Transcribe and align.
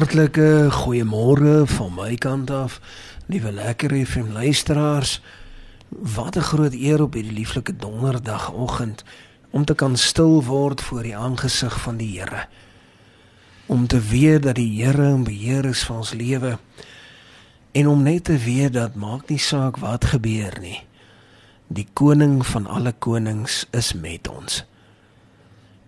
Hartlike 0.00 0.70
goeiemôre 0.72 1.66
van 1.68 1.90
my 1.92 2.14
kant 2.16 2.48
af, 2.50 2.78
liewe 3.28 3.50
lekker 3.52 3.92
FM 4.06 4.32
luisteraars. 4.32 5.20
Wat 5.88 6.36
'n 6.36 6.40
groot 6.40 6.72
eer 6.72 7.02
op 7.02 7.12
hierdie 7.12 7.32
lieflike 7.32 7.76
donderdagoggend 7.76 9.04
om 9.50 9.64
te 9.64 9.74
kan 9.74 9.96
stil 9.96 10.44
word 10.44 10.80
voor 10.80 11.02
die 11.02 11.16
aangesig 11.16 11.80
van 11.80 11.96
die 11.96 12.20
Here. 12.20 12.46
Om 13.66 13.86
te 13.86 14.00
weet 14.00 14.42
dat 14.42 14.54
die 14.54 14.84
Here 14.84 15.08
in 15.08 15.24
beheer 15.24 15.64
is 15.64 15.84
van 15.84 15.96
ons 15.96 16.12
lewe 16.12 16.58
en 17.72 17.86
om 17.86 18.02
net 18.02 18.24
te 18.24 18.38
weet 18.38 18.72
dat 18.72 18.94
maak 18.94 19.28
nie 19.28 19.38
saak 19.38 19.76
wat 19.76 20.04
gebeur 20.04 20.58
nie. 20.60 20.82
Die 21.66 21.88
koning 21.92 22.46
van 22.46 22.66
alle 22.66 22.92
konings 22.98 23.66
is 23.70 23.92
met 23.92 24.28
ons. 24.28 24.64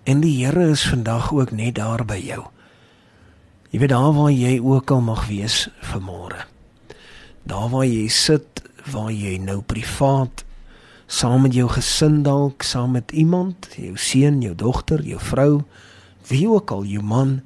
En 0.02 0.20
die 0.20 0.44
Here 0.44 0.68
is 0.68 0.88
vandag 0.88 1.32
ook 1.32 1.50
net 1.50 1.74
daar 1.74 2.04
by 2.04 2.20
jou. 2.24 2.44
Jy 3.72 3.80
weet 3.80 3.92
daar 3.94 4.12
waar 4.12 4.32
jy 4.32 4.58
ook 4.60 4.90
al 4.92 5.00
mag 5.00 5.26
wees 5.30 5.66
vanmôre. 5.80 6.44
Daar 7.48 7.70
waar 7.72 7.86
jy 7.88 8.08
sit, 8.12 8.60
waar 8.92 9.10
jy 9.10 9.38
nou 9.40 9.62
privaat 9.64 10.44
saam 11.12 11.42
met 11.44 11.54
jou 11.56 11.68
gesin 11.68 12.22
dalk, 12.24 12.64
saam 12.64 12.94
met 12.96 13.12
iemand, 13.12 13.68
jou 13.76 13.96
seun, 14.00 14.40
jou 14.44 14.54
dogter, 14.56 15.02
jou 15.04 15.18
vrou, 15.20 15.62
wie 16.28 16.46
ook 16.48 16.72
al, 16.72 16.86
jou 16.88 17.02
man, 17.04 17.40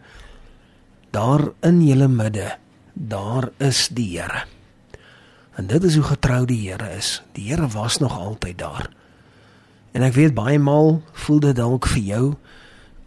daar 1.10 1.48
in 1.66 1.80
julle 1.82 2.06
midde, 2.08 2.52
daar 2.94 3.50
is 3.58 3.88
die 3.90 4.12
Here. 4.18 4.44
En 5.56 5.66
dit 5.66 5.82
is 5.84 5.96
hoe 5.96 6.04
getrou 6.04 6.44
die 6.46 6.60
Here 6.68 6.90
is. 6.94 7.22
Die 7.34 7.48
Here 7.48 7.66
was 7.68 7.98
nog 7.98 8.18
altyd 8.18 8.58
daar. 8.58 8.90
En 9.92 10.04
ek 10.04 10.14
weet 10.14 10.36
baie 10.36 10.58
maal 10.60 11.00
voel 11.24 11.40
dit 11.48 11.56
dalk 11.56 11.88
vir 11.88 12.02
jou 12.04 12.24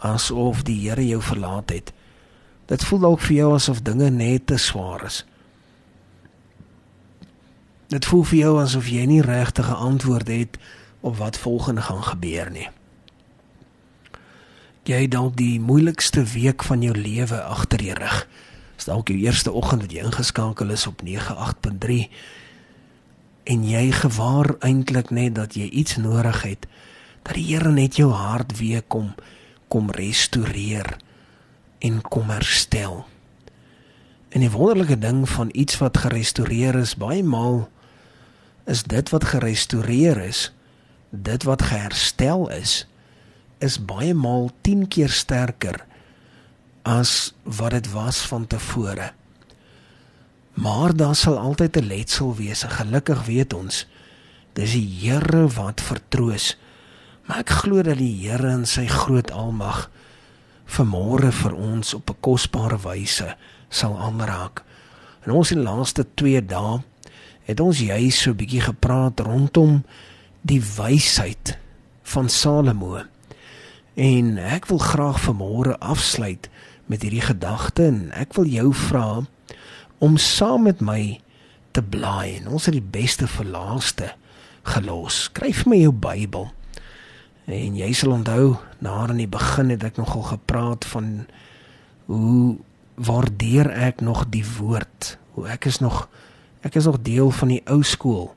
asof 0.03 0.63
die 0.67 0.79
Here 0.87 1.05
jou 1.05 1.21
verlaat 1.21 1.71
het. 1.71 1.93
Dit 2.69 2.83
voel 2.85 2.99
dalk 2.99 3.21
vir 3.25 3.35
jou 3.35 3.53
asof 3.55 3.81
dinge 3.81 4.09
net 4.13 4.45
te 4.47 4.57
swaar 4.61 5.07
is. 5.07 5.23
Dit 7.89 8.05
voel 8.05 8.23
vir 8.29 8.37
jou 8.39 8.51
asof 8.61 8.89
jy 8.93 9.05
nie 9.09 9.21
regtig 9.25 9.69
'n 9.69 9.81
antwoord 9.89 10.27
het 10.27 10.57
op 11.01 11.17
wat 11.17 11.37
volgende 11.37 11.81
gaan 11.81 12.03
gebeur 12.03 12.51
nie. 12.51 12.69
Jy 14.83 15.01
het 15.01 15.11
dalk 15.11 15.35
die 15.37 15.59
moeilikste 15.59 16.23
week 16.23 16.63
van 16.63 16.81
jou 16.81 16.93
lewe 16.97 17.41
agter 17.41 17.81
jou 17.83 17.97
rug. 17.97 18.27
Dis 18.75 18.85
dalk 18.85 19.07
jou 19.07 19.17
eerste 19.17 19.51
oggend 19.51 19.81
wat 19.81 19.91
jy 19.91 20.03
ingeskakel 20.03 20.69
is 20.69 20.87
op 20.87 21.01
98.3 21.01 22.09
en 23.43 23.69
jy 23.69 23.91
gewaar 23.91 24.55
eintlik 24.59 25.09
net 25.09 25.35
dat 25.35 25.53
jy 25.53 25.69
iets 25.69 25.97
nodig 25.97 26.41
het 26.41 26.67
dat 27.23 27.33
die 27.35 27.45
Here 27.49 27.71
net 27.71 27.95
jou 27.95 28.11
hart 28.11 28.57
weer 28.57 28.81
kom 28.81 29.15
kom 29.67 29.91
restoreer 29.91 30.97
en 31.79 32.01
kom 32.01 32.29
herstel. 32.29 33.05
En 34.29 34.43
die 34.43 34.51
wonderlike 34.51 34.97
ding 34.97 35.23
van 35.29 35.49
iets 35.51 35.77
wat 35.81 35.97
gerestoreer 35.97 36.75
is, 36.75 36.95
baie 36.95 37.23
maal 37.23 37.69
is 38.69 38.83
dit 38.83 39.09
wat 39.09 39.31
gerestoreer 39.31 40.19
is, 40.21 40.49
dit 41.09 41.43
wat 41.43 41.61
geherstel 41.71 42.49
is, 42.53 42.83
is 43.57 43.79
baie 43.81 44.13
maal 44.13 44.51
10 44.61 44.87
keer 44.87 45.09
sterker 45.09 45.81
as 46.85 47.33
wat 47.43 47.71
dit 47.71 47.89
was 47.91 48.21
van 48.29 48.47
tevore. 48.47 49.11
Maar 50.59 50.95
daar 50.95 51.15
sal 51.15 51.37
altyd 51.37 51.77
'n 51.77 51.87
letsel 51.87 52.35
wees. 52.35 52.63
Gelukkig 52.63 53.25
weet 53.25 53.53
ons 53.53 53.87
dis 54.53 54.71
die 54.71 54.87
Here 55.01 55.47
wat 55.47 55.81
vertroos. 55.81 56.57
Maar 57.25 57.43
ek 57.45 57.49
glo 57.63 57.83
dat 57.85 57.97
die 57.97 58.13
Here 58.21 58.51
in 58.51 58.65
sy 58.65 58.87
groot 58.87 59.31
almag 59.31 59.89
vermore 60.69 61.31
vir 61.31 61.53
ons 61.55 61.93
op 61.93 62.09
'n 62.09 62.21
kosbare 62.21 62.77
wyse 62.77 63.35
sal 63.69 63.97
aanraak. 63.97 64.63
En 65.25 65.31
ons 65.31 65.51
in 65.51 65.63
laaste 65.63 66.05
2 66.13 66.45
dae 66.45 66.79
het 67.49 67.59
ons 67.59 67.79
juis 67.79 68.21
so 68.21 68.31
'n 68.31 68.35
bietjie 68.35 68.61
gepraat 68.61 69.19
rondom 69.19 69.83
die 70.41 70.61
wysheid 70.61 71.57
van 72.03 72.29
Salomo. 72.29 73.01
En 73.95 74.37
ek 74.37 74.65
wil 74.65 74.77
graag 74.77 75.21
vanmôre 75.21 75.77
afsluit 75.79 76.49
met 76.85 77.01
hierdie 77.01 77.21
gedagte 77.21 77.85
en 77.85 78.11
ek 78.11 78.33
wil 78.33 78.45
jou 78.45 78.73
vra 78.73 79.21
om 79.97 80.17
saam 80.17 80.63
met 80.63 80.79
my 80.81 81.19
te 81.71 81.83
blaai. 81.83 82.39
En 82.39 82.47
ons 82.47 82.65
het 82.65 82.73
die 82.73 82.91
beste 82.91 83.27
vir 83.27 83.45
laaste 83.45 84.13
gelos. 84.63 85.23
Skryf 85.23 85.65
my 85.65 85.81
jou 85.81 85.91
Bybel. 85.91 86.51
En 87.49 87.77
jy 87.77 87.89
sal 87.97 88.11
onthou, 88.13 88.59
na 88.77 89.07
in 89.09 89.23
die 89.23 89.29
begin 89.29 89.71
het 89.73 89.81
ek 89.87 89.95
nogal 89.97 90.27
gepraat 90.29 90.85
van 90.91 91.25
hoe 92.05 92.59
waardeer 93.01 93.71
ek 93.73 94.03
nog 94.05 94.27
die 94.29 94.45
woord. 94.45 95.15
Hoe 95.33 95.47
ek 95.49 95.65
is 95.65 95.79
nog 95.81 96.05
ek 96.61 96.75
is 96.75 96.85
nog 96.85 96.99
deel 97.01 97.31
van 97.31 97.53
die 97.53 97.63
ou 97.71 97.79
skool 97.87 98.33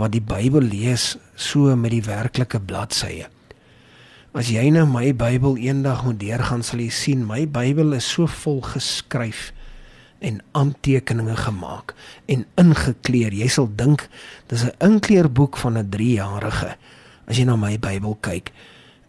wat 0.00 0.14
die 0.14 0.24
Bybel 0.24 0.64
lees 0.64 1.18
so 1.36 1.76
met 1.76 1.92
die 1.92 2.02
werklike 2.02 2.58
bladsye. 2.64 3.28
As 4.32 4.48
jy 4.48 4.70
nou 4.72 4.86
my 4.88 5.10
Bybel 5.12 5.58
eendag 5.60 6.00
moet 6.06 6.16
deurgaan, 6.22 6.64
sal 6.64 6.80
jy 6.80 6.88
sien 6.88 7.26
my 7.28 7.44
Bybel 7.44 7.92
is 7.98 8.08
so 8.08 8.26
vol 8.26 8.62
geskryf 8.64 9.50
en 10.24 10.40
aantekeninge 10.56 11.36
gemaak 11.44 11.92
en 12.26 12.46
ingekleer. 12.58 13.36
Jy 13.36 13.50
sal 13.52 13.68
dink 13.76 14.08
dis 14.48 14.64
'n 14.64 14.74
inkleerboek 14.80 15.60
van 15.60 15.78
'n 15.78 15.90
3-jarige 15.92 16.74
as 17.26 17.38
jy 17.38 17.44
na 17.44 17.56
my 17.56 17.78
Bybel 17.78 18.16
kyk. 18.20 18.52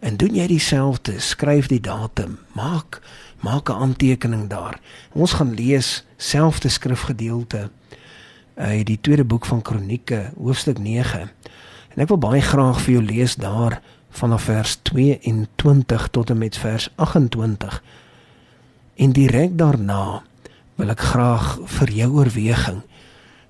En 0.03 0.17
doen 0.17 0.35
jy 0.35 0.47
dieselfde, 0.47 1.19
skryf 1.19 1.67
die 1.67 1.81
datum, 1.81 2.39
maak 2.53 3.01
maak 3.43 3.69
'n 3.69 3.75
aantekening 3.75 4.47
daar. 4.49 4.79
Ons 5.11 5.33
gaan 5.33 5.53
lees 5.53 6.05
selfde 6.17 6.69
skrifgedeelte 6.69 7.69
uit 8.55 8.85
die 8.85 9.01
tweede 9.01 9.23
boek 9.23 9.45
van 9.45 9.61
Kronieke, 9.61 10.31
hoofstuk 10.37 10.79
9. 10.79 11.29
En 11.89 12.01
ek 12.01 12.07
wil 12.07 12.17
baie 12.17 12.41
graag 12.41 12.81
vir 12.81 12.93
jou 12.93 13.03
lees 13.03 13.35
daar 13.35 13.81
vanaf 14.09 14.43
vers 14.43 14.79
22 14.81 16.07
tot 16.07 16.29
en 16.29 16.37
met 16.37 16.57
vers 16.57 16.89
28. 16.95 17.83
En 18.95 19.11
direk 19.11 19.57
daarna 19.57 20.23
wil 20.75 20.89
ek 20.89 20.99
graag 20.99 21.59
vir 21.65 21.91
jou 21.91 22.11
oorweging 22.11 22.81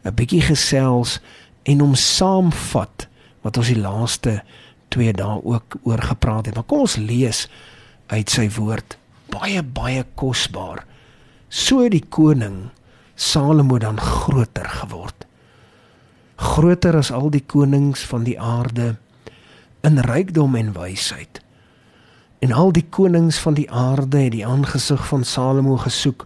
'n 0.04 0.16
bietjie 0.16 0.42
gesels 0.42 1.20
en 1.64 1.82
om 1.82 1.96
saamvat 1.96 3.08
wat 3.44 3.60
ons 3.60 3.70
die 3.72 3.80
laaste 3.80 4.40
2 4.96 5.14
dae 5.20 5.40
ook 5.44 5.78
oor 5.84 6.02
gepraat 6.02 6.50
het. 6.50 6.56
Maar 6.56 6.68
kom 6.70 6.86
ons 6.88 7.00
lees 7.02 7.48
uit 8.12 8.30
sy 8.30 8.50
woord 8.58 8.98
baie 9.34 9.64
baie 9.64 10.04
kosbaar. 10.20 10.84
So 11.50 11.88
die 11.90 12.04
koning 12.10 12.72
Salomo 13.16 13.78
dan 13.78 14.00
groter 14.02 14.68
geword. 14.82 15.28
Groter 16.42 16.98
as 16.98 17.12
al 17.14 17.30
die 17.34 17.44
konings 17.46 18.04
van 18.10 18.26
die 18.26 18.40
aarde 18.42 18.96
in 19.86 20.02
rykdom 20.02 20.58
en 20.58 20.74
wysheid. 20.74 21.40
En 22.44 22.52
al 22.52 22.74
die 22.76 22.86
konings 22.90 23.38
van 23.40 23.56
die 23.56 23.70
aarde 23.72 24.26
het 24.26 24.34
die 24.34 24.46
aangesig 24.48 25.06
van 25.08 25.24
Salomo 25.24 25.78
gesoek 25.86 26.26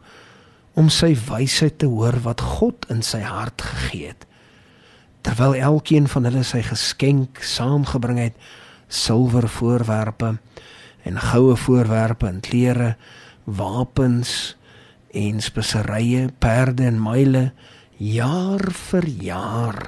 om 0.78 0.90
sy 0.94 1.12
wysheid 1.28 1.78
te 1.82 1.90
hoor 1.92 2.22
wat 2.24 2.42
God 2.58 2.88
in 2.94 3.04
sy 3.06 3.22
hart 3.26 3.62
gegee 3.62 4.14
het. 4.14 4.26
Terwyl 5.28 5.58
elkeen 5.60 6.06
van 6.08 6.24
hulle 6.24 6.42
sy 6.48 6.62
geskenk 6.64 7.42
saamgebring 7.44 8.22
het, 8.22 8.36
silwer 8.88 9.50
voorwerpe 9.52 10.38
en 11.04 11.20
goue 11.20 11.58
voorwerpe 11.60 12.30
en 12.30 12.40
klere, 12.40 12.94
wapens 13.44 14.56
en 15.12 15.44
speserye, 15.44 16.30
perde 16.40 16.88
en 16.88 17.04
myle 17.04 17.44
jaar 18.00 18.64
vir 18.88 19.12
jaar. 19.28 19.84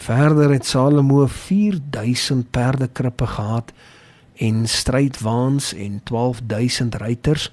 Verder 0.00 0.56
het 0.56 0.64
Salomo 0.64 1.26
4000 1.28 2.48
perdekrippe 2.50 3.28
gehad 3.36 3.76
en 4.40 4.64
strydwaans 4.64 5.74
en 5.76 6.00
12000 6.08 6.94
ruiters 7.04 7.50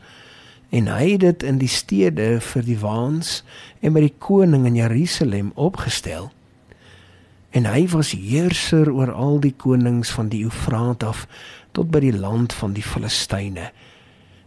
en 0.72 0.88
hy 0.88 1.16
het 1.18 1.28
dit 1.28 1.44
in 1.44 1.60
die 1.60 1.72
stede 1.72 2.38
vir 2.40 2.64
die 2.64 2.80
waans 2.80 3.42
en 3.84 4.00
by 4.00 4.08
die 4.08 4.20
koning 4.20 4.64
in 4.72 4.80
Jerusalem 4.80 5.52
opgestel. 5.60 6.32
En 7.52 7.68
hy 7.68 7.86
was 7.92 8.14
heerser 8.16 8.92
oor 8.92 9.12
al 9.12 9.40
die 9.44 9.54
konings 9.58 10.12
van 10.16 10.30
die 10.32 10.44
Eufraat 10.46 11.04
af 11.04 11.26
tot 11.76 11.92
by 11.92 12.00
die 12.04 12.16
land 12.16 12.54
van 12.56 12.76
die 12.76 12.86
Filistyne 12.86 13.72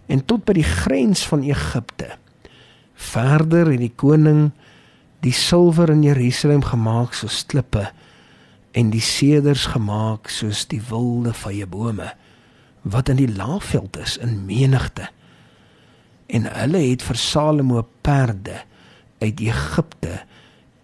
en 0.07 0.21
tot 0.29 0.45
by 0.45 0.53
die 0.57 0.67
grens 0.69 1.23
van 1.29 1.45
Egipte. 1.49 2.11
Verder 2.95 3.71
het 3.73 3.81
die 3.81 3.93
koning 3.97 4.51
die 5.25 5.33
silwer 5.33 5.93
in 5.93 6.03
Jerusalem 6.05 6.65
gemaak 6.65 7.17
soos 7.17 7.45
klippe 7.49 7.87
en 8.77 8.91
die 8.93 9.03
seders 9.05 9.69
gemaak 9.73 10.29
soos 10.33 10.67
die 10.69 10.83
wilde 10.91 11.33
vye 11.45 11.67
bome 11.71 12.11
wat 12.85 13.09
in 13.09 13.21
die 13.21 13.31
laafveld 13.31 13.97
is 14.03 14.19
in 14.21 14.43
menigte 14.49 15.09
en 16.35 16.49
hulle 16.51 16.83
het 16.91 17.05
vir 17.07 17.21
Salomo 17.21 17.85
perde 18.05 18.61
uit 19.23 19.41
Egipte 19.41 20.19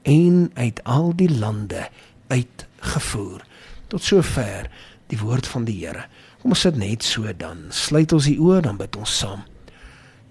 en 0.09 0.49
uit 0.55 0.81
al 0.85 1.13
die 1.17 1.29
lande 1.29 1.89
uitgevoer 2.31 3.45
tot 3.91 4.05
sover 4.07 4.71
die 5.11 5.19
woord 5.19 5.49
van 5.51 5.67
die 5.67 5.77
Here. 5.83 6.07
Kom 6.41 6.55
ons 6.55 6.63
sit 6.65 6.79
net 6.79 7.05
so 7.05 7.29
dan. 7.37 7.67
Sluit 7.75 8.13
ons 8.17 8.29
die 8.31 8.39
oë 8.41 8.63
dan 8.65 8.79
bid 8.81 8.97
ons 8.97 9.17
saam. 9.23 9.43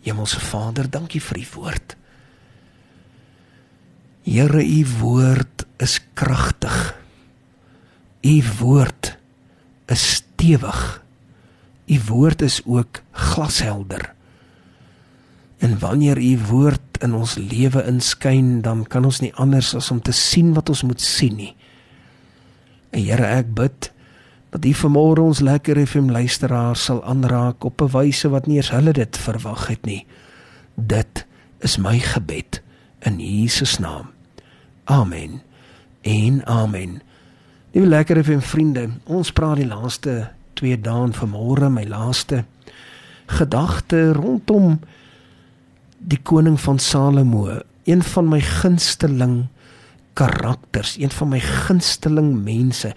Hemelse 0.06 0.40
Vader, 0.42 0.88
dankie 0.90 1.22
vir 1.22 1.42
u 1.42 1.46
woord. 1.58 1.96
Here, 4.24 4.64
u 4.64 4.82
woord 5.00 5.66
is 5.84 6.00
kragtig. 6.18 6.78
U 8.24 8.36
woord 8.60 9.14
is 9.92 10.06
stewig. 10.20 10.82
U 11.90 12.00
woord 12.08 12.42
is 12.46 12.62
ook 12.66 13.02
glashelder. 13.12 14.14
En 15.60 15.80
wanneer 15.80 16.18
u 16.18 16.38
woord 16.48 17.02
in 17.04 17.14
ons 17.14 17.36
lewe 17.36 17.84
inskyn, 17.88 18.62
dan 18.62 18.86
kan 18.88 19.06
ons 19.06 19.20
nie 19.24 19.34
anders 19.36 19.74
as 19.76 19.92
om 19.92 20.02
te 20.02 20.16
sien 20.16 20.54
wat 20.56 20.70
ons 20.72 20.86
moet 20.88 21.02
sien 21.04 21.36
nie. 21.36 21.54
En 22.90 23.04
Here, 23.04 23.26
ek 23.26 23.54
bid 23.54 23.92
dat 24.50 24.66
U 24.66 24.74
vanmôre 24.74 25.22
ons 25.22 25.44
lekker 25.46 25.78
FM 25.86 26.10
luisteraars 26.10 26.84
sal 26.90 27.04
aanraak 27.06 27.64
op 27.64 27.82
'n 27.82 27.92
wyse 27.94 28.30
wat 28.30 28.48
nie 28.48 28.58
eens 28.58 28.72
hulle 28.72 28.94
dit 28.94 29.18
verwag 29.18 29.68
het 29.68 29.86
nie. 29.86 30.06
Dit 30.76 31.26
is 31.60 31.78
my 31.78 32.00
gebed 32.00 32.62
in 33.00 33.20
Jesus 33.20 33.78
naam. 33.80 34.10
Amen. 34.84 35.42
En 36.02 36.46
amen. 36.46 37.02
Liewe 37.72 37.88
lekker 37.88 38.24
FM 38.24 38.40
vriende, 38.40 38.90
ons 39.06 39.32
praat 39.32 39.56
die 39.56 39.68
laaste 39.68 40.32
2 40.54 40.82
dae 40.82 41.12
van 41.12 41.30
môre, 41.30 41.70
my 41.70 41.84
laaste 41.84 42.46
gedagte 43.30 44.14
rondom 44.14 44.80
die 46.00 46.20
koning 46.24 46.60
van 46.60 46.80
Salomo, 46.80 47.60
een 47.86 48.02
van 48.04 48.30
my 48.30 48.40
gunsteling 48.42 49.48
karakters, 50.20 50.98
een 51.00 51.14
van 51.16 51.32
my 51.32 51.40
gunsteling 51.40 52.34
mense, 52.44 52.92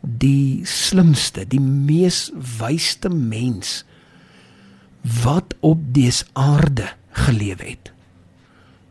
die 0.00 0.62
slimste, 0.68 1.44
die 1.50 1.60
mees 1.60 2.28
wysste 2.58 3.10
mens 3.10 3.82
wat 5.22 5.54
op 5.64 5.80
dese 5.94 6.26
aarde 6.38 6.90
geleef 7.24 7.62
het. 7.64 7.92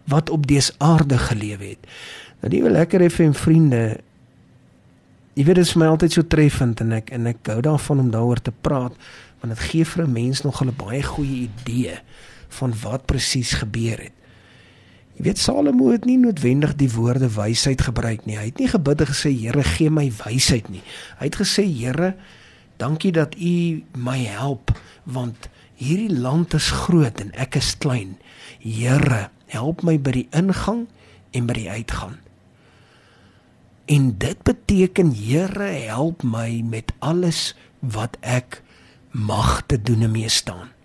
Wat 0.07 0.29
op 0.29 0.47
dese 0.47 0.73
aarde 0.83 1.17
geleef 1.17 1.63
het. 1.63 1.87
Nou 2.41 2.51
die 2.51 2.61
wil 2.63 2.75
lekker 2.75 3.07
vir 3.11 3.33
vriende. 3.35 3.81
Jy 5.37 5.45
weet 5.45 5.59
dit 5.59 5.67
is 5.67 5.75
my 5.77 5.87
altyd 5.91 6.15
so 6.15 6.27
treffend 6.27 6.81
en 6.81 6.95
ek 6.97 7.11
en 7.13 7.29
ek 7.29 7.43
hou 7.51 7.61
daarvan 7.61 7.99
om 8.07 8.11
daaroor 8.11 8.41
te 8.41 8.51
praat 8.51 8.95
want 9.37 9.53
dit 9.53 9.65
gee 9.69 9.85
vir 9.85 10.03
'n 10.03 10.11
mens 10.11 10.41
nog 10.41 10.63
'n 10.63 10.73
baie 10.75 11.03
goeie 11.03 11.49
idee 11.49 11.99
van 12.49 12.73
wat 12.81 13.05
presies 13.05 13.53
gebeur 13.53 13.99
het. 14.01 14.15
Jy 15.17 15.23
weet 15.25 15.39
Salomo 15.41 15.89
het 15.89 16.03
nie 16.05 16.19
noodwendig 16.21 16.75
die 16.77 16.91
woorde 16.93 17.25
wysheid 17.33 17.81
gebruik 17.81 18.27
nie. 18.29 18.35
Hy 18.37 18.51
het 18.51 18.59
nie 18.61 18.69
gebid 18.69 19.01
en 19.01 19.09
gesê 19.09 19.31
Here 19.33 19.63
gee 19.65 19.89
my 19.89 20.11
wysheid 20.19 20.69
nie. 20.69 20.83
Hy 21.17 21.29
het 21.31 21.39
gesê 21.39 21.65
Here, 21.65 22.11
dankie 22.77 23.09
dat 23.15 23.33
U 23.33 23.81
my 23.97 24.19
help 24.29 24.75
want 25.09 25.49
hierdie 25.81 26.13
land 26.13 26.53
is 26.53 26.69
groot 26.85 27.17
en 27.23 27.33
ek 27.33 27.57
is 27.57 27.73
klein. 27.81 28.19
Here, 28.61 29.31
help 29.49 29.81
my 29.81 29.97
by 29.97 30.13
die 30.19 30.27
ingang 30.37 30.85
en 31.33 31.49
by 31.49 31.57
die 31.63 31.69
uitgang. 31.71 32.19
En 33.89 34.13
dit 34.21 34.45
beteken 34.45 35.15
Here, 35.17 35.73
help 35.89 36.21
my 36.21 36.61
met 36.61 36.93
alles 37.01 37.55
wat 37.81 38.21
ek 38.21 38.61
mag 39.09 39.63
te 39.65 39.81
doen 39.81 40.05
en 40.05 40.13
mee 40.13 40.29
staan. 40.29 40.76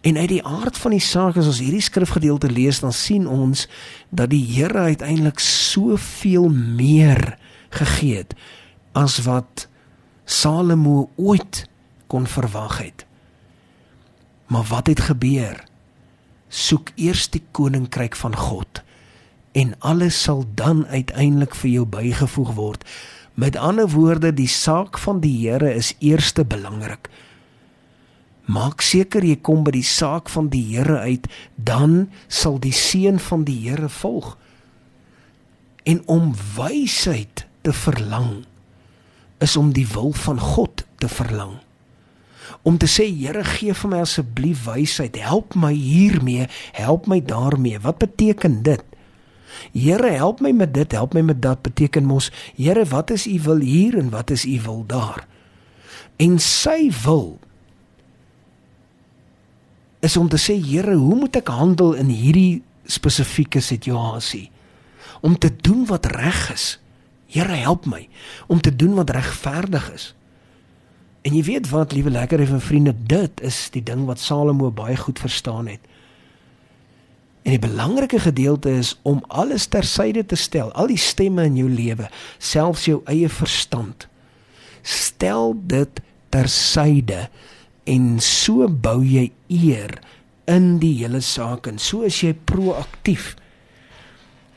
En 0.00 0.16
uit 0.16 0.28
die 0.28 0.44
aard 0.46 0.78
van 0.78 0.94
die 0.96 1.04
saak 1.04 1.36
as 1.36 1.48
ons 1.50 1.60
hierdie 1.62 1.84
skrifgedeelte 1.84 2.50
lees, 2.50 2.80
dan 2.80 2.92
sien 2.92 3.28
ons 3.28 3.66
dat 4.10 4.30
die 4.30 4.44
Here 4.44 4.88
uiteindelik 4.92 5.38
soveel 5.42 6.48
meer 6.48 7.36
gegee 7.70 8.22
het 8.22 8.34
as 8.92 9.20
wat 9.26 9.68
Salomo 10.24 11.10
ooit 11.16 11.64
kon 12.10 12.26
verwag 12.26 12.78
het. 12.78 13.06
Maar 14.50 14.66
wat 14.70 14.86
het 14.86 15.00
gebeur? 15.00 15.64
Soek 16.48 16.90
eers 16.98 17.28
die 17.30 17.42
koninkryk 17.54 18.16
van 18.18 18.36
God 18.36 18.82
en 19.52 19.74
alles 19.78 20.22
sal 20.22 20.44
dan 20.54 20.86
uiteindelik 20.86 21.54
vir 21.58 21.70
jou 21.70 21.86
bygevoeg 21.86 22.52
word. 22.54 22.84
Met 23.34 23.56
ander 23.56 23.88
woorde, 23.90 24.32
die 24.34 24.50
saak 24.50 24.98
van 24.98 25.20
die 25.22 25.32
Here 25.42 25.74
is 25.74 25.94
eerste 25.98 26.44
belangrik. 26.44 27.10
Maak 28.50 28.82
seker 28.82 29.22
jy 29.22 29.36
kom 29.46 29.62
by 29.66 29.74
die 29.76 29.86
saak 29.86 30.30
van 30.32 30.48
die 30.50 30.62
Here 30.72 30.98
uit, 31.06 31.28
dan 31.54 32.08
sal 32.26 32.58
die 32.62 32.74
seën 32.74 33.20
van 33.22 33.44
die 33.46 33.58
Here 33.68 33.90
volg. 34.00 34.34
En 35.86 36.02
om 36.10 36.32
wysheid 36.56 37.46
te 37.62 37.72
verlang 37.76 38.44
is 39.40 39.56
om 39.56 39.70
die 39.72 39.86
wil 39.88 40.12
van 40.12 40.40
God 40.40 40.84
te 41.00 41.08
verlang. 41.08 41.60
Om 42.66 42.78
te 42.80 42.88
sê 42.90 43.06
Here 43.06 43.44
gee 43.46 43.74
vir 43.76 43.92
my 43.92 44.00
asseblief 44.04 44.64
wysheid, 44.66 45.20
help 45.22 45.54
my 45.54 45.72
hiermee, 45.72 46.48
help 46.76 47.06
my 47.06 47.20
daarmee. 47.22 47.78
Wat 47.84 48.00
beteken 48.02 48.62
dit? 48.66 48.82
Here 49.74 50.10
help 50.16 50.40
my 50.40 50.52
met 50.54 50.74
dit, 50.74 50.92
help 50.92 51.14
my 51.14 51.22
met 51.26 51.40
dat 51.42 51.62
beteken 51.62 52.06
mos 52.08 52.30
Here 52.56 52.84
wat 52.90 53.10
is 53.14 53.26
u 53.26 53.38
wil 53.46 53.62
hier 53.62 53.98
en 53.98 54.10
wat 54.10 54.30
is 54.30 54.44
u 54.44 54.58
wil 54.66 54.84
daar? 54.86 55.26
En 56.18 56.38
sy 56.42 56.90
wil 57.04 57.38
is 60.00 60.16
om 60.16 60.28
te 60.28 60.38
sê 60.40 60.56
Here, 60.56 60.94
hoe 60.96 61.16
moet 61.16 61.36
ek 61.40 61.52
handel 61.52 61.94
in 62.00 62.08
hierdie 62.12 62.62
spesifieke 62.90 63.60
situasie? 63.60 64.48
Om 65.20 65.36
te 65.38 65.50
doen 65.52 65.84
wat 65.86 66.08
reg 66.10 66.46
is. 66.52 66.78
Here, 67.30 67.54
help 67.62 67.86
my 67.86 68.08
om 68.50 68.60
te 68.60 68.72
doen 68.76 68.96
wat 68.98 69.12
regverdig 69.14 69.92
is. 69.92 70.10
En 71.22 71.36
jy 71.36 71.42
weet 71.44 71.68
wat, 71.70 71.92
liewe 71.92 72.10
lekker 72.10 72.40
effe 72.40 72.60
vriende, 72.64 72.94
dit 72.96 73.42
is 73.44 73.68
die 73.74 73.82
ding 73.84 74.06
wat 74.08 74.22
Salomo 74.22 74.70
baie 74.72 74.96
goed 74.96 75.20
verstaan 75.20 75.68
het. 75.68 75.82
En 77.44 77.54
die 77.54 77.60
belangrike 77.60 78.20
gedeelte 78.20 78.72
is 78.80 78.94
om 79.02 79.22
alles 79.28 79.66
tersyde 79.66 80.24
te 80.26 80.36
stel, 80.36 80.72
al 80.72 80.90
die 80.92 81.00
stemme 81.00 81.44
in 81.48 81.56
jou 81.60 81.68
lewe, 81.68 82.08
selfs 82.38 82.86
jou 82.88 83.00
eie 83.08 83.28
verstand. 83.32 84.08
Stel 84.82 85.54
dit 85.68 86.00
tersyde 86.32 87.28
en 87.90 88.16
so 88.22 88.68
bou 88.70 89.00
jy 89.02 89.30
eer 89.50 89.98
in 90.50 90.78
die 90.82 90.94
hele 91.02 91.20
saak 91.24 91.68
en 91.70 91.78
so 91.82 92.06
is 92.06 92.22
jy 92.22 92.32
proaktief. 92.46 93.34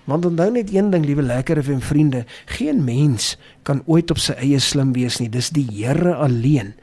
Want 0.10 0.26
onthou 0.28 0.50
net 0.52 0.72
een 0.74 0.90
ding, 0.92 1.06
liewe 1.08 1.24
lekker 1.24 1.62
en 1.64 1.82
vriende, 1.82 2.26
geen 2.58 2.84
mens 2.84 3.36
kan 3.64 3.82
ooit 3.88 4.12
op 4.12 4.20
sy 4.20 4.36
eie 4.44 4.60
slim 4.60 4.92
wees 4.96 5.22
nie. 5.22 5.30
Dis 5.32 5.54
die 5.56 5.66
Here 5.72 6.18
alleen. 6.20 6.74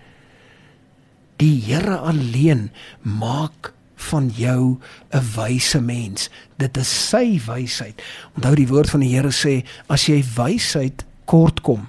Die 1.41 1.59
Here 1.69 1.99
alleen 2.01 2.71
maak 3.05 3.75
van 4.11 4.31
jou 4.33 4.79
'n 5.13 5.25
wyse 5.37 5.81
mens. 5.81 6.31
Dit 6.57 6.77
is 6.77 7.09
sy 7.09 7.41
wysheid. 7.47 8.03
Onthou 8.35 8.55
die 8.55 8.69
woord 8.69 8.91
van 8.91 9.01
die 9.01 9.15
Here 9.15 9.33
sê, 9.33 9.65
as 9.89 10.07
jy 10.07 10.25
wysheid 10.37 11.05
kort 11.25 11.61
kom, 11.61 11.89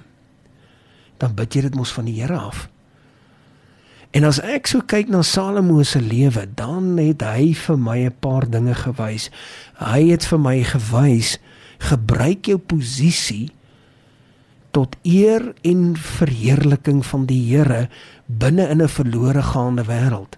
dan 1.18 1.34
bid 1.34 1.54
jy 1.54 1.60
dit 1.62 1.74
mos 1.74 1.92
van 1.92 2.04
die 2.04 2.20
Here 2.20 2.36
af. 2.36 2.71
En 4.12 4.26
as 4.28 4.42
ek 4.44 4.68
so 4.68 4.84
kyk 4.84 5.08
na 5.08 5.22
Salomo 5.24 5.80
se 5.88 6.00
lewe, 6.00 6.44
dan 6.44 6.98
het 7.00 7.24
hy 7.24 7.54
vir 7.56 7.78
my 7.80 7.98
'n 8.04 8.16
paar 8.20 8.44
dinge 8.44 8.74
gewys. 8.74 9.30
Hy 9.80 10.10
het 10.12 10.24
vir 10.24 10.38
my 10.38 10.62
gewys 10.62 11.38
gebruik 11.78 12.46
jou 12.46 12.58
posisie 12.58 13.50
tot 14.72 14.96
eer 15.02 15.54
en 15.64 15.96
verheerliking 15.96 17.02
van 17.06 17.26
die 17.26 17.40
Here 17.40 17.88
binne 18.26 18.68
in 18.68 18.82
'n 18.82 18.88
verlore 18.88 19.42
gaande 19.42 19.84
wêreld. 19.84 20.36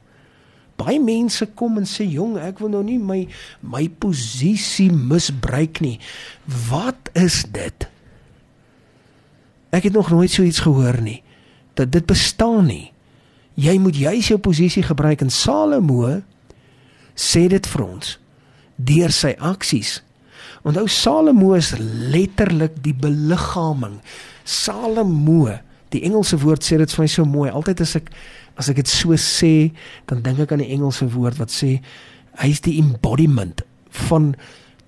Baie 0.77 1.01
mense 1.01 1.47
kom 1.55 1.79
en 1.79 1.87
sê 1.87 2.07
jong, 2.11 2.39
ek 2.39 2.59
wil 2.59 2.69
nou 2.69 2.83
nie 2.83 2.99
my 2.99 3.29
my 3.61 3.89
posisie 3.89 4.91
misbruik 4.93 5.81
nie. 5.81 6.01
Wat 6.71 7.11
is 7.13 7.45
dit? 7.51 7.89
Ek 9.71 9.83
het 9.83 9.93
nog 9.93 10.11
nooit 10.11 10.31
so 10.31 10.43
iets 10.43 10.59
gehoor 10.59 11.01
nie. 11.03 11.23
Dat 11.75 11.93
dit 11.93 12.07
bestaan 12.07 12.67
nie. 12.67 12.94
Jy 13.55 13.77
moet 13.79 13.97
juis 13.97 14.29
jou 14.33 14.39
posisie 14.43 14.83
gebruik 14.83 15.23
en 15.23 15.31
Salomo 15.31 16.09
sê 17.15 17.47
dit 17.51 17.67
vir 17.71 17.85
ons 17.85 18.17
deur 18.75 19.13
sy 19.15 19.35
aksies. 19.39 20.01
Onthou 20.67 20.89
Salomo 20.91 21.53
is 21.55 21.75
letterlik 21.79 22.81
die 22.83 22.95
beliggaaming. 22.97 24.01
Salomo, 24.45 25.53
die 25.95 26.03
Engelse 26.09 26.41
woord 26.43 26.67
sê 26.67 26.81
dit 26.81 26.91
vir 26.91 27.05
my 27.05 27.11
so 27.11 27.29
mooi. 27.29 27.51
Altyd 27.53 27.85
as 27.85 27.95
ek 28.01 28.11
as 28.59 28.71
ek 28.71 28.83
dit 28.83 28.91
so 28.91 29.15
sê, 29.19 29.71
dan 30.07 30.23
dink 30.23 30.45
ek 30.45 30.53
aan 30.55 30.63
die 30.63 30.73
Engelse 30.75 31.09
woord 31.11 31.39
wat 31.41 31.51
sê 31.51 31.77
hy's 32.43 32.63
die 32.63 32.77
embodiment 32.81 33.63
van 34.09 34.33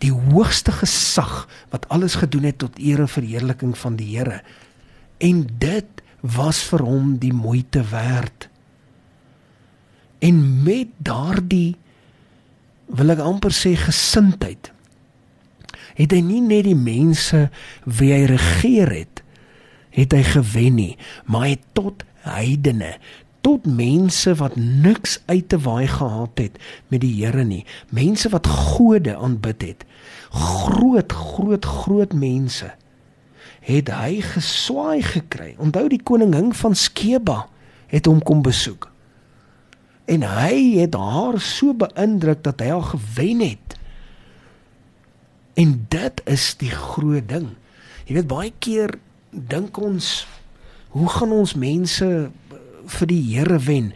die 0.02 0.12
hoogste 0.12 0.74
gesag 0.74 1.46
wat 1.72 1.86
alles 1.94 2.18
gedoen 2.20 2.46
het 2.50 2.60
tot 2.62 2.78
eer 2.82 3.04
en 3.04 3.10
verheerliking 3.10 3.74
van 3.78 3.96
die 3.98 4.10
Here. 4.16 4.42
En 5.22 5.46
dit 5.62 6.02
was 6.20 6.60
vir 6.70 6.82
hom 6.84 7.16
die 7.22 7.32
moeite 7.34 7.84
werd. 7.90 8.48
En 10.18 10.62
met 10.64 10.88
daardie 10.98 11.76
wil 12.86 13.12
ek 13.14 13.22
amper 13.24 13.54
sê 13.54 13.74
gesindheid 13.78 14.72
het 15.96 16.12
hy 16.12 16.20
nie 16.20 16.42
net 16.44 16.66
die 16.66 16.76
mense 16.76 17.46
wie 17.84 18.12
hy 18.12 18.26
regeer 18.30 18.92
het 18.92 19.22
het 19.96 20.12
hy 20.12 20.22
gewen 20.28 20.76
nie 20.76 20.92
maar 21.24 21.48
hy 21.48 21.56
tot 21.74 22.04
heidene 22.26 22.94
tot 23.46 23.66
mense 23.70 24.34
wat 24.40 24.56
niks 24.58 25.20
uit 25.30 25.48
te 25.48 25.58
waai 25.62 25.86
gehad 25.86 26.40
het 26.42 26.58
met 26.90 27.00
die 27.04 27.12
Here 27.14 27.44
nie. 27.46 27.62
Mense 27.94 28.28
wat 28.32 28.46
gode 28.50 29.14
aanbid 29.14 29.62
het. 29.62 29.84
Groot, 30.34 31.12
groot, 31.12 31.64
groot 31.64 32.12
mense 32.12 32.72
het 33.66 33.90
hy 33.90 34.18
geswaai 34.22 35.02
gekry. 35.02 35.54
Onthou 35.62 35.86
die 35.90 36.02
koningin 36.02 36.52
van 36.54 36.74
Skeba 36.74 37.46
het 37.90 38.06
hom 38.10 38.18
kom 38.22 38.42
besoek. 38.42 38.90
En 40.06 40.22
hy 40.22 40.78
het 40.78 40.94
haar 40.94 41.40
so 41.42 41.74
beïndruk 41.74 42.44
dat 42.46 42.62
hy 42.62 42.70
haar 42.70 42.90
gewen 42.94 43.42
het. 43.42 43.74
En 45.58 45.86
dit 45.90 46.22
is 46.24 46.54
die 46.60 46.70
groot 46.70 47.26
ding. 47.28 47.50
Jy 48.06 48.20
weet 48.20 48.30
baie 48.30 48.52
keer 48.62 48.98
dink 49.30 49.78
ons 49.82 50.26
hoe 50.96 51.08
gaan 51.12 51.32
ons 51.34 51.56
mense 51.58 52.06
vir 52.86 53.10
die 53.10 53.22
Here 53.34 53.58
wen 53.66 53.90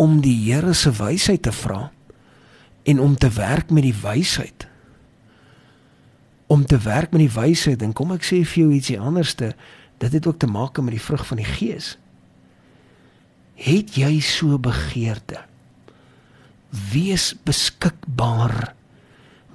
om 0.00 0.20
die 0.24 0.36
Here 0.46 0.72
se 0.74 0.92
wysheid 0.96 1.42
te 1.44 1.52
vra 1.52 1.90
en 2.86 3.02
om 3.02 3.16
te 3.18 3.30
werk 3.36 3.70
met 3.74 3.84
die 3.88 3.96
wysheid 4.02 4.68
om 6.46 6.62
te 6.66 6.78
werk 6.78 7.10
met 7.10 7.24
die 7.24 7.32
wysheid 7.34 7.82
en 7.82 7.94
kom 7.96 8.14
ek 8.14 8.24
sê 8.24 8.42
vir 8.46 8.62
jou 8.62 8.72
ietsie 8.76 8.98
anderste 9.02 9.52
dit 9.98 10.12
het 10.12 10.28
ook 10.28 10.38
te 10.38 10.50
maak 10.50 10.78
met 10.78 10.94
die 10.94 11.02
vrug 11.02 11.24
van 11.26 11.42
die 11.42 11.48
gees 11.56 11.96
het 13.56 13.96
jy 13.96 14.18
so 14.24 14.58
begeerte? 14.60 15.42
Wees 16.92 17.32
beskikbaar. 17.46 18.74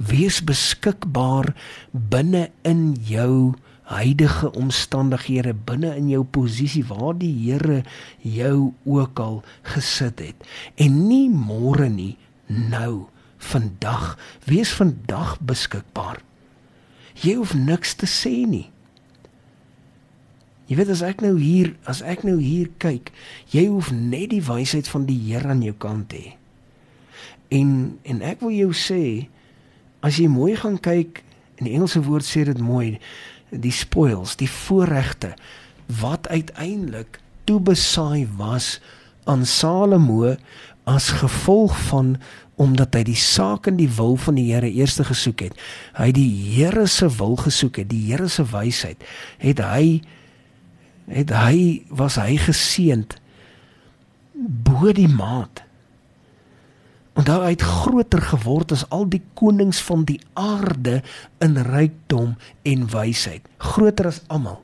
Wees 0.01 0.41
beskikbaar 0.43 1.53
binne 1.91 2.49
in 2.65 2.95
jou 3.05 3.53
huidige 3.91 4.51
omstandighede 4.55 5.53
binne 5.53 5.91
in 5.99 6.09
jou 6.09 6.23
posisie 6.23 6.83
waar 6.87 7.17
die 7.19 7.33
Here 7.43 7.83
jou 8.23 8.73
ook 8.85 9.19
al 9.19 9.41
gesit 9.73 10.19
het. 10.23 10.47
En 10.75 11.07
nie 11.07 11.29
môre 11.29 11.89
nie 11.89 12.17
nou 12.47 13.07
vandag. 13.37 14.17
Wees 14.47 14.73
vandag 14.73 15.37
beskikbaar. 15.39 16.21
Jy 17.21 17.35
hoef 17.37 17.53
niks 17.53 17.97
te 17.99 18.07
sê 18.09 18.45
nie 18.47 18.69
jy 20.71 20.79
weet 20.79 20.93
as 20.93 21.03
ek 21.03 21.19
nou 21.25 21.35
hier 21.35 21.73
as 21.91 21.99
ek 22.07 22.23
nou 22.23 22.37
hier 22.39 22.71
kyk 22.79 23.11
jy 23.51 23.67
hoef 23.67 23.91
net 23.91 24.31
die 24.31 24.43
wysheid 24.47 24.87
van 24.87 25.03
die 25.09 25.19
Here 25.27 25.51
aan 25.51 25.65
jou 25.65 25.75
kant 25.75 26.15
hê 26.15 26.37
en 27.51 27.99
en 28.07 28.23
ek 28.23 28.39
wil 28.45 28.55
jou 28.55 28.71
sê 28.71 29.03
as 30.01 30.17
jy 30.17 30.31
mooi 30.31 30.55
gaan 30.55 30.79
kyk 30.79 31.25
in 31.59 31.67
die 31.67 31.75
Engelse 31.75 32.01
woord 32.07 32.25
sê 32.25 32.45
dit 32.47 32.57
mooi 32.63 32.95
die 33.51 33.73
spoils, 33.75 34.37
die 34.39 34.49
voorregte 34.49 35.35
wat 35.99 36.29
uiteindelik 36.31 37.19
toebesaai 37.49 38.27
was 38.39 38.79
aan 39.29 39.43
Salomo 39.45 40.37
as 40.89 41.11
gevolg 41.19 41.75
van 41.91 42.15
omdat 42.61 42.95
hy 42.95 43.03
die 43.09 43.17
saak 43.17 43.67
en 43.67 43.77
die 43.79 43.89
wil 43.97 44.15
van 44.21 44.37
die 44.37 44.47
Here 44.51 44.69
eers 44.69 44.99
gesoek 45.01 45.41
het. 45.47 45.55
Hy 45.97 46.11
die 46.13 46.29
Here 46.53 46.85
se 46.87 47.09
wil 47.17 47.35
gesoek 47.41 47.81
het, 47.81 47.89
die 47.89 48.03
Here 48.11 48.29
se 48.29 48.45
wysheid, 48.45 49.01
het 49.41 49.61
hy 49.65 50.01
het 51.09 51.33
hy 51.33 51.83
was 51.89 52.19
hy 52.21 52.37
geseënd 52.41 53.17
bo 54.41 54.91
die 54.95 55.09
maat. 55.09 55.63
En 57.13 57.27
daar 57.27 57.49
het 57.49 57.61
groter 57.61 58.21
geword 58.21 58.71
as 58.71 58.85
al 58.89 59.05
die 59.11 59.21
konings 59.33 59.81
van 59.83 60.05
die 60.07 60.19
aarde 60.33 61.01
in 61.43 61.57
rykdom 61.67 62.35
en 62.63 62.87
wysheid. 62.89 63.45
Groter 63.57 64.07
as 64.07 64.21
almal. 64.27 64.61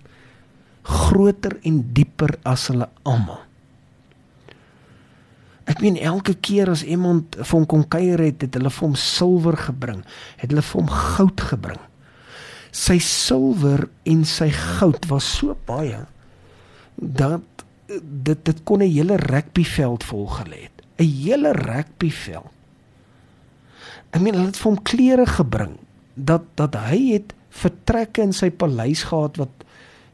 Groter 0.88 1.58
en 1.68 1.82
dieper 1.94 2.38
as 2.48 2.70
hulle 2.72 2.88
almal. 3.04 3.44
Ek 5.68 5.82
meen 5.84 6.00
elke 6.00 6.38
keer 6.40 6.72
as 6.72 6.86
iemand 6.88 7.36
vir 7.36 7.52
hom 7.52 7.66
kom 7.68 7.84
kuier 7.92 8.22
het, 8.24 8.40
het 8.40 8.56
hulle 8.56 8.72
vir 8.72 8.86
hom 8.86 8.96
silwer 8.96 9.58
gebring, 9.60 10.06
het 10.40 10.54
hulle 10.54 10.64
vir 10.64 10.80
hom 10.80 10.94
goud 10.94 11.44
gebring. 11.50 11.82
Sy 12.72 12.96
silwer 13.04 13.90
en 14.08 14.24
sy 14.24 14.48
goud 14.56 15.10
was 15.12 15.28
so 15.28 15.58
baie 15.68 16.06
dat 16.98 17.66
dit 18.02 18.46
dit 18.46 18.64
kon 18.64 18.82
'n 18.82 18.92
hele 18.92 19.16
rugbyveld 19.16 20.04
vol 20.04 20.28
gelê 20.28 20.62
het. 20.68 20.78
'n 20.98 21.04
hele 21.04 21.52
rugbyveld. 21.52 22.52
Ek 24.10 24.22
meen 24.22 24.34
hulle 24.34 24.46
het 24.46 24.58
vir 24.58 24.72
hom 24.72 24.82
klere 24.84 25.26
gebring 25.26 25.78
dat 26.14 26.44
dat 26.56 26.76
hy 26.76 27.14
het 27.14 27.34
vertrekke 27.50 28.22
in 28.22 28.34
sy 28.34 28.50
paleis 28.50 29.04
gehad 29.04 29.38
wat 29.38 29.66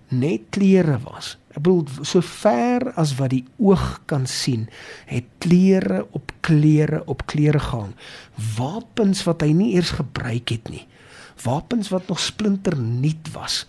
net 0.07 0.41
klere 0.49 0.99
was. 1.03 1.37
Ek 1.53 1.61
bedoel 1.63 2.05
so 2.05 2.21
ver 2.21 2.93
as 2.99 3.15
wat 3.15 3.29
die 3.29 3.45
oog 3.57 4.01
kan 4.05 4.27
sien, 4.27 4.67
het 5.05 5.25
klere 5.37 6.07
op 6.11 6.31
klere 6.41 7.03
op 7.05 7.25
klere 7.25 7.59
gehang. 7.59 7.93
Wapens 8.57 9.23
wat 9.23 9.41
hy 9.41 9.51
nie 9.53 9.73
eers 9.73 9.91
gebruik 9.91 10.49
het 10.49 10.69
nie. 10.69 10.87
Wapens 11.43 11.89
wat 11.89 12.07
nog 12.07 12.19
splinter 12.19 12.77
nuut 12.77 13.31
was 13.33 13.65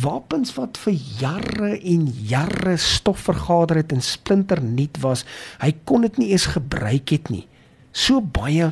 wapens 0.00 0.54
wat 0.56 0.78
vir 0.86 0.94
jare 1.20 1.72
en 1.76 2.06
jare 2.28 2.76
stof 2.80 3.26
vergader 3.28 3.82
het 3.82 3.92
en 3.92 4.02
splinter 4.04 4.62
nuut 4.64 4.98
was, 5.04 5.26
hy 5.60 5.72
kon 5.84 6.06
dit 6.06 6.16
nie 6.20 6.30
eens 6.32 6.48
gebruik 6.54 7.12
het 7.12 7.28
nie. 7.32 7.44
So 7.92 8.22
baie 8.24 8.70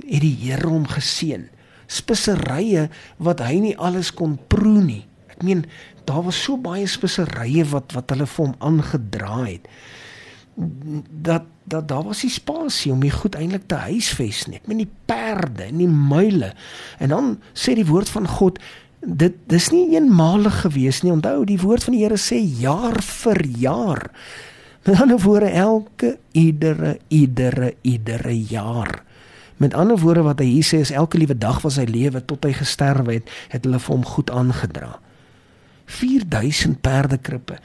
het 0.00 0.24
die 0.24 0.34
Here 0.42 0.66
hom 0.66 0.88
geseën. 0.90 1.46
Speserye 1.90 2.88
wat 3.22 3.42
hy 3.44 3.60
nie 3.62 3.76
alles 3.78 4.10
kon 4.14 4.38
proe 4.50 4.82
nie. 4.82 5.04
Ek 5.30 5.44
meen, 5.46 5.64
daar 6.08 6.24
was 6.26 6.40
so 6.42 6.58
baie 6.58 6.88
speserye 6.90 7.64
wat 7.70 7.94
wat 7.94 8.10
hulle 8.14 8.26
vir 8.26 8.46
hom 8.46 8.58
aangedra 8.58 9.44
het. 9.44 9.70
Dat 10.56 11.48
dat 11.70 11.86
daar 11.86 12.02
was 12.02 12.24
die 12.24 12.32
spasie 12.34 12.90
om 12.90 13.02
die 13.04 13.12
goed 13.14 13.36
eintlik 13.38 13.68
te 13.70 13.78
huisves 13.78 14.48
nie. 14.50 14.58
Ek 14.58 14.66
meen 14.66 14.82
die 14.82 14.92
perde 15.06 15.68
en 15.68 15.78
die 15.78 15.90
muile. 15.90 16.50
En 16.98 17.12
dan 17.14 17.28
sê 17.54 17.76
die 17.78 17.86
woord 17.86 18.10
van 18.10 18.26
God 18.26 18.58
dit 19.00 19.36
dis 19.48 19.68
nie 19.72 19.94
eenmalig 19.96 20.60
gewees 20.64 21.02
nie. 21.02 21.12
Onthou, 21.12 21.44
die 21.48 21.60
woord 21.60 21.84
van 21.88 21.96
die 21.96 22.02
Here 22.04 22.18
sê 22.20 22.40
jaar 22.60 23.00
vir 23.02 23.44
jaar. 23.60 24.10
Met 24.86 25.00
ander 25.00 25.20
woorde 25.20 25.50
elke 25.50 26.16
iedere 26.32 26.98
iedere 27.08 27.74
iedere 27.82 28.34
jaar. 28.48 29.02
Met 29.60 29.74
ander 29.74 29.98
woorde 30.00 30.24
wat 30.24 30.40
hy 30.40 30.46
hier 30.48 30.64
sê 30.64 30.80
is 30.80 30.92
elke 30.92 31.18
liewe 31.20 31.36
dag 31.36 31.60
van 31.60 31.72
sy 31.74 31.84
lewe 31.84 32.22
tot 32.24 32.44
hy 32.48 32.54
gesterf 32.56 33.08
het, 33.12 33.28
het 33.52 33.66
hulle 33.68 33.80
vir 33.80 33.92
hom 33.92 34.06
goed 34.08 34.32
aangedra. 34.32 34.94
4000 35.90 36.80
perdekrippe. 36.80 37.58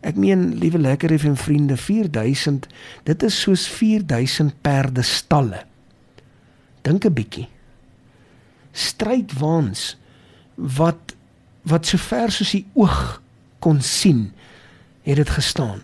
Ek 0.00 0.16
meen, 0.16 0.54
liewe 0.58 0.80
lekker 0.80 1.12
en 1.12 1.36
vriende, 1.36 1.76
4000, 1.76 2.68
dit 3.04 3.22
is 3.22 3.40
soos 3.40 3.66
4000 3.68 4.54
perdestalle. 4.64 5.64
Dink 6.82 7.04
'n 7.04 7.12
bietjie. 7.12 7.48
Strydwaans 8.72 10.01
wat 10.62 11.14
wat 11.62 11.86
so 11.86 11.98
ver 11.98 12.32
soos 12.34 12.54
die 12.56 12.66
oog 12.74 13.20
kon 13.62 13.80
sien 13.86 14.32
het 15.06 15.16
dit 15.16 15.30
gestaan. 15.30 15.82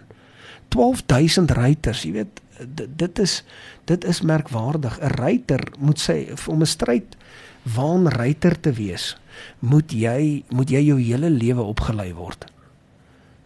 12000 0.74 1.50
ruiters 1.50 2.02
jy 2.06 2.12
weet 2.18 2.42
dit 2.74 3.18
is 3.22 3.42
dit 3.86 4.04
is 4.04 4.20
merkwaardig. 4.22 4.98
'n 5.00 5.14
ruiter 5.14 5.62
moet 5.78 5.98
sê 5.98 6.34
om 6.46 6.62
'n 6.62 6.66
stryd 6.66 7.16
waan 7.62 8.08
ruiter 8.08 8.60
te 8.60 8.72
wees 8.72 9.16
moet 9.58 9.92
jy 9.92 10.44
moet 10.48 10.70
jy 10.70 10.82
jou 10.82 10.98
hele 11.00 11.30
lewe 11.30 11.62
opgelei 11.62 12.12
word. 12.14 12.46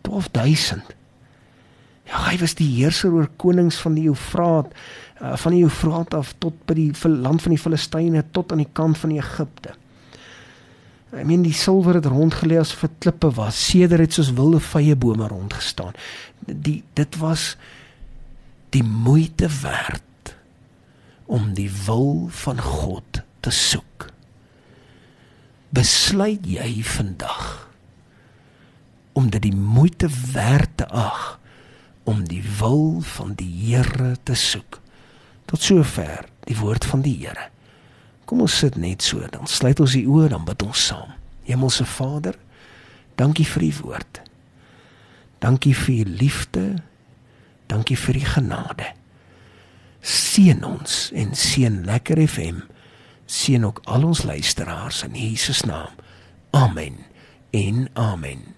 12000 0.02 0.96
ja 2.04 2.24
hy 2.30 2.38
was 2.38 2.54
die 2.54 2.68
heerser 2.76 3.12
oor 3.12 3.28
konings 3.36 3.76
van 3.80 3.94
die 3.94 4.08
Eufraat 4.08 4.72
uh, 5.20 5.36
van 5.36 5.52
die 5.52 5.62
Eufraat 5.62 6.14
af 6.14 6.34
tot 6.38 6.54
by 6.66 6.74
die 6.74 6.92
land 7.08 7.42
van 7.42 7.54
die 7.54 7.62
Filistyne 7.62 8.24
tot 8.30 8.52
aan 8.52 8.64
die 8.64 8.72
kant 8.72 8.98
van 8.98 9.10
Egipte 9.10 9.76
Ek 11.12 11.26
meen 11.28 11.44
die 11.44 11.56
silwer 11.56 11.98
het 11.98 12.08
rondgelê 12.08 12.56
as 12.60 12.72
vir 12.72 12.90
klippe 13.02 13.28
was. 13.36 13.58
Seder 13.60 14.00
het 14.00 14.16
soos 14.16 14.32
wilde 14.32 14.62
vye 14.64 14.96
bome 14.96 15.28
rondgestaan. 15.28 15.92
Die 16.46 16.80
dit 16.96 17.18
was 17.20 17.56
die 18.72 18.84
moeite 18.84 19.50
werd 19.60 20.32
om 21.28 21.52
die 21.56 21.68
wil 21.84 22.28
van 22.32 22.60
God 22.60 23.20
te 23.44 23.52
soek. 23.52 24.08
Besluit 25.72 26.48
jy 26.48 26.80
vandag 26.84 27.68
om 29.12 29.28
dit 29.28 29.44
die 29.44 29.56
moeite 29.56 30.08
werd 30.32 30.76
te 30.80 30.88
ag 30.88 31.36
om 32.08 32.24
die 32.28 32.42
wil 32.58 33.00
van 33.04 33.36
die 33.36 33.52
Here 33.68 34.16
te 34.24 34.34
soek. 34.34 34.80
Tot 35.44 35.60
sover 35.60 36.24
die 36.48 36.56
woord 36.56 36.88
van 36.88 37.04
die 37.04 37.18
Here. 37.20 37.51
Kom 38.24 38.40
ons 38.44 38.58
sit 38.58 38.76
net 38.80 39.02
so, 39.02 39.20
dan 39.30 39.46
sluit 39.50 39.80
ons 39.80 39.96
die 39.96 40.06
oë, 40.08 40.28
dan 40.32 40.44
bid 40.46 40.62
ons 40.62 40.86
saam. 40.86 41.10
Hemelse 41.48 41.84
Vader, 41.84 42.38
dankie 43.18 43.46
vir 43.46 43.66
u 43.66 43.72
woord. 43.82 44.22
Dankie 45.42 45.74
vir 45.74 46.06
u 46.06 46.16
liefde. 46.22 46.66
Dankie 47.66 47.96
vir 47.98 48.20
u 48.20 48.24
genade. 48.34 48.92
Seën 50.02 50.62
ons 50.66 51.10
en 51.14 51.34
seën 51.34 51.82
Lekker 51.86 52.22
FM. 52.28 52.62
Seën 53.26 53.64
ook 53.66 53.80
al 53.84 54.06
ons 54.06 54.22
luisteraars 54.22 55.02
in 55.02 55.14
Jesus 55.18 55.62
naam. 55.66 55.94
Amen. 56.50 56.98
En 57.50 57.88
amen. 57.92 58.52